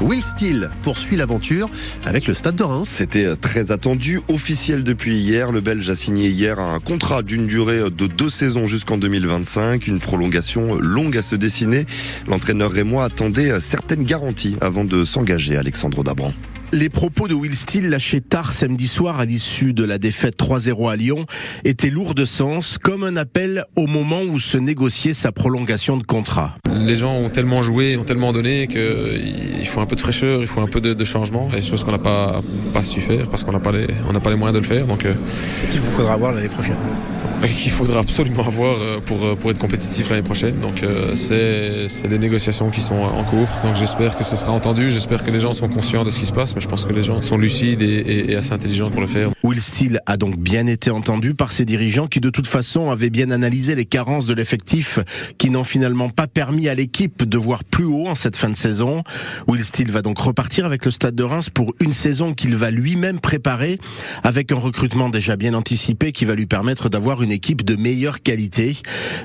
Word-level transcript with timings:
Will 0.00 0.22
Steele 0.22 0.70
poursuit 0.82 1.16
l'aventure 1.16 1.68
avec 2.04 2.26
le 2.26 2.34
Stade 2.34 2.56
de 2.56 2.62
Reims. 2.62 2.88
C'était 2.88 3.36
très 3.36 3.70
attendu, 3.72 4.20
officiel 4.28 4.84
depuis 4.84 5.16
hier. 5.16 5.52
Le 5.52 5.60
Belge 5.60 5.88
a 5.88 5.94
signé 5.94 6.28
hier 6.28 6.58
un 6.58 6.78
contrat 6.78 7.22
d'une 7.22 7.46
durée 7.46 7.90
de 7.90 8.06
deux 8.06 8.30
saisons 8.30 8.66
jusqu'en 8.66 8.98
2025, 8.98 9.86
une 9.86 10.00
prolongation 10.00 10.74
longue 10.74 11.16
à 11.16 11.22
se 11.22 11.36
dessiner. 11.36 11.86
L'entraîneur 12.28 12.70
rémois 12.70 13.04
attendait 13.04 13.58
certaines 13.60 14.04
garanties 14.04 14.56
avant 14.60 14.84
de 14.84 15.04
s'engager, 15.04 15.56
Alexandre 15.56 16.04
Dabran. 16.04 16.32
Les 16.74 16.88
propos 16.88 17.28
de 17.28 17.34
Will 17.34 17.54
Steele 17.54 17.90
lâchés 17.90 18.22
tard 18.22 18.54
samedi 18.54 18.88
soir 18.88 19.20
à 19.20 19.26
l'issue 19.26 19.74
de 19.74 19.84
la 19.84 19.98
défaite 19.98 20.38
3-0 20.38 20.90
à 20.90 20.96
Lyon 20.96 21.26
étaient 21.64 21.90
lourds 21.90 22.14
de 22.14 22.24
sens, 22.24 22.78
comme 22.78 23.04
un 23.04 23.16
appel 23.16 23.66
au 23.76 23.86
moment 23.86 24.22
où 24.22 24.38
se 24.38 24.56
négociait 24.56 25.12
sa 25.12 25.32
prolongation 25.32 25.98
de 25.98 26.02
contrat. 26.02 26.54
Les 26.70 26.94
gens 26.94 27.14
ont 27.14 27.28
tellement 27.28 27.62
joué, 27.62 27.98
ont 27.98 28.04
tellement 28.04 28.32
donné 28.32 28.68
qu'il 28.68 29.66
faut 29.66 29.80
un 29.80 29.86
peu 29.86 29.96
de 29.96 30.00
fraîcheur, 30.00 30.40
il 30.40 30.46
faut 30.46 30.62
un 30.62 30.66
peu 30.66 30.80
de, 30.80 30.94
de 30.94 31.04
changement, 31.04 31.50
et 31.54 31.60
chose 31.60 31.84
qu'on 31.84 31.92
n'a 31.92 31.98
pas, 31.98 32.40
pas 32.72 32.82
su 32.82 33.02
faire 33.02 33.28
parce 33.28 33.44
qu'on 33.44 33.52
n'a 33.52 33.60
pas, 33.60 33.72
les, 33.72 33.86
on 34.08 34.18
pas 34.18 34.30
les 34.30 34.36
moyens 34.36 34.54
de 34.58 34.66
le 34.66 34.74
faire. 34.74 34.86
Donc, 34.86 35.04
euh, 35.04 35.12
qu'il 35.70 35.80
vous 35.80 35.90
faudra 35.92 36.14
avoir 36.14 36.32
l'année 36.32 36.48
prochaine? 36.48 36.76
qu'il 37.56 37.70
faudra 37.70 38.00
absolument 38.00 38.46
avoir 38.46 38.78
euh, 38.80 39.00
pour, 39.00 39.24
euh, 39.24 39.34
pour 39.34 39.50
être 39.50 39.58
compétitif 39.58 40.10
l'année 40.10 40.22
prochaine. 40.22 40.58
Donc 40.60 40.84
c'est 41.14 42.08
les 42.08 42.18
négociations 42.18 42.70
qui 42.70 42.80
sont 42.80 42.94
en 42.94 43.24
cours. 43.24 43.48
Donc 43.64 43.76
j'espère 43.76 44.16
que 44.16 44.24
ce 44.24 44.36
sera 44.36 44.52
entendu, 44.52 44.90
j'espère 44.90 45.24
que 45.24 45.30
les 45.30 45.38
gens 45.38 45.52
sont 45.52 45.68
conscients 45.68 46.04
de 46.04 46.10
ce 46.10 46.18
qui 46.18 46.26
se 46.26 46.32
passe 46.32 46.54
je 46.58 46.68
pense 46.68 46.84
que 46.84 46.92
les 46.92 47.02
gens 47.02 47.20
sont 47.20 47.36
lucides 47.36 47.82
et, 47.82 48.34
assez 48.36 48.52
intelligents 48.52 48.90
pour 48.90 49.00
le 49.00 49.06
faire. 49.06 49.30
Will 49.42 49.60
Steele 49.60 50.00
a 50.06 50.16
donc 50.16 50.36
bien 50.36 50.66
été 50.66 50.90
entendu 50.90 51.34
par 51.34 51.50
ses 51.50 51.64
dirigeants 51.64 52.06
qui 52.06 52.20
de 52.20 52.30
toute 52.30 52.46
façon 52.46 52.90
avaient 52.90 53.10
bien 53.10 53.30
analysé 53.30 53.74
les 53.74 53.84
carences 53.84 54.26
de 54.26 54.34
l'effectif 54.34 54.98
qui 55.38 55.50
n'ont 55.50 55.64
finalement 55.64 56.08
pas 56.08 56.26
permis 56.26 56.68
à 56.68 56.74
l'équipe 56.74 57.24
de 57.24 57.38
voir 57.38 57.64
plus 57.64 57.84
haut 57.84 58.06
en 58.06 58.14
cette 58.14 58.36
fin 58.36 58.48
de 58.48 58.56
saison. 58.56 59.02
Will 59.48 59.64
Steele 59.64 59.90
va 59.90 60.02
donc 60.02 60.18
repartir 60.18 60.66
avec 60.66 60.84
le 60.84 60.90
Stade 60.90 61.14
de 61.14 61.24
Reims 61.24 61.50
pour 61.50 61.74
une 61.80 61.92
saison 61.92 62.34
qu'il 62.34 62.54
va 62.56 62.70
lui-même 62.70 63.18
préparer 63.18 63.78
avec 64.22 64.52
un 64.52 64.56
recrutement 64.56 65.08
déjà 65.08 65.36
bien 65.36 65.54
anticipé 65.54 66.12
qui 66.12 66.24
va 66.24 66.34
lui 66.34 66.46
permettre 66.46 66.88
d'avoir 66.88 67.22
une 67.22 67.31
équipe 67.32 67.64
de 67.64 67.76
meilleure 67.76 68.22
qualité. 68.22 68.76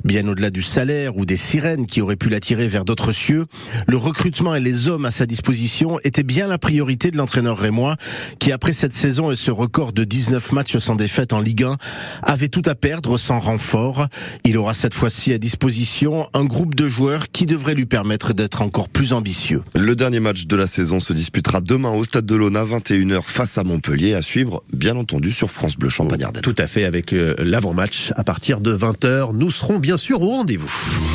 Bien 0.04 0.28
au-delà 0.28 0.50
du 0.50 0.62
salaire 0.62 1.18
ou 1.18 1.26
des 1.26 1.38
sirènes 1.38 1.86
qui 1.86 2.02
auraient 2.02 2.16
pu 2.16 2.30
l'attirer 2.30 2.68
vers 2.68 2.86
d'autres 2.86 3.12
cieux, 3.12 3.46
le 3.88 3.98
recrutement 3.98 4.56
et 4.56 4.60
les 4.60 4.88
hommes 4.88 5.06
à 5.06 5.12
sa 5.12 5.26
disposition 5.26 6.00
étaient 6.04 6.24
bien 6.24 6.48
la 6.48 6.58
priorité 6.58 7.12
de 7.12 7.18
l'entraîneur 7.18 7.58
rémois, 7.58 7.98
qui 8.40 8.52
après 8.52 8.74
cette 8.74 8.94
saison 8.94 9.32
et 9.32 9.36
ce 9.36 9.52
record 9.52 9.94
de 9.94 10.04
19 10.04 10.52
matchs 10.54 10.78
sans 10.78 10.96
défaite 10.96 11.34
en 11.34 11.40
Ligue 11.40 11.64
1, 11.64 11.78
avait 12.24 12.48
tout 12.48 12.62
à 12.66 12.76
perdre 12.76 13.18
sans 13.18 13.40
renfort. 13.40 14.08
Il 14.44 14.58
aura 14.58 14.74
cette 14.74 14.94
fois-ci 14.94 15.34
à 15.34 15.38
disposition 15.38 16.28
un 16.34 16.46
groupe 16.46 16.76
de 16.76 16.88
joueurs 16.88 17.30
qui 17.32 17.46
devrait 17.46 17.76
lui 17.76 17.86
permettre 17.86 18.34
d'être 18.34 18.62
encore 18.62 18.90
plus 18.90 19.14
ambitieux. 19.14 19.64
Le 19.76 19.96
dernier 19.96 20.20
match 20.20 20.48
de 20.48 20.56
la 20.56 20.68
saison 20.68 21.00
se 21.00 21.14
disputera 21.14 21.62
demain 21.62 21.92
au 21.92 22.04
Stade 22.04 22.26
de 22.26 22.36
l'Auna, 22.36 22.64
21h 22.64 23.22
face 23.24 23.58
à 23.58 23.64
Montpellier, 23.64 24.14
à 24.14 24.22
suivre 24.22 24.64
bien 24.74 24.96
entendu 24.96 25.32
sur 25.32 25.52
France 25.52 25.78
Bleu 25.78 25.90
Champagne-Ardenne. 25.90 26.42
Tout 26.42 26.56
à 26.58 26.68
fait, 26.68 26.86
avec 26.86 27.14
euh, 27.14 27.36
à 28.16 28.24
partir 28.24 28.60
de 28.62 28.76
20h. 28.76 29.34
Nous 29.34 29.52
serons 29.52 29.80
bien 29.80 29.98
sûr 29.98 30.22
au 30.22 30.30
rendez-vous. 30.30 31.08